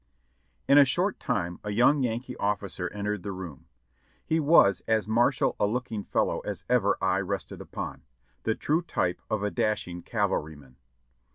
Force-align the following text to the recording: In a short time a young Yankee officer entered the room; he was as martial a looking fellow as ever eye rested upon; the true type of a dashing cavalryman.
In 0.67 0.79
a 0.79 0.83
short 0.83 1.19
time 1.19 1.59
a 1.63 1.69
young 1.69 2.01
Yankee 2.01 2.35
officer 2.37 2.91
entered 2.91 3.21
the 3.21 3.31
room; 3.31 3.67
he 4.25 4.39
was 4.39 4.81
as 4.87 5.07
martial 5.07 5.55
a 5.59 5.67
looking 5.67 6.03
fellow 6.03 6.39
as 6.39 6.65
ever 6.67 6.97
eye 6.99 7.19
rested 7.21 7.61
upon; 7.61 8.01
the 8.41 8.55
true 8.55 8.81
type 8.81 9.21
of 9.29 9.43
a 9.43 9.51
dashing 9.51 10.01
cavalryman. 10.01 10.77